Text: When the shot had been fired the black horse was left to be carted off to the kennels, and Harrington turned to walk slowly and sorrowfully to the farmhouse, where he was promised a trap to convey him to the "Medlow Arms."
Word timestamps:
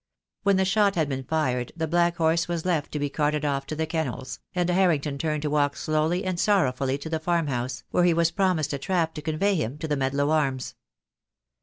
When 0.41 0.55
the 0.57 0.65
shot 0.65 0.95
had 0.95 1.07
been 1.09 1.25
fired 1.25 1.73
the 1.77 1.85
black 1.85 2.15
horse 2.17 2.47
was 2.47 2.65
left 2.65 2.91
to 2.91 2.97
be 2.97 3.07
carted 3.07 3.45
off 3.45 3.67
to 3.67 3.75
the 3.75 3.85
kennels, 3.85 4.39
and 4.55 4.67
Harrington 4.67 5.19
turned 5.19 5.43
to 5.43 5.49
walk 5.51 5.75
slowly 5.75 6.25
and 6.25 6.39
sorrowfully 6.39 6.97
to 6.97 7.07
the 7.09 7.19
farmhouse, 7.19 7.83
where 7.91 8.03
he 8.03 8.13
was 8.15 8.31
promised 8.31 8.73
a 8.73 8.79
trap 8.79 9.13
to 9.13 9.21
convey 9.21 9.53
him 9.53 9.77
to 9.77 9.87
the 9.87 9.95
"Medlow 9.95 10.31
Arms." 10.31 10.73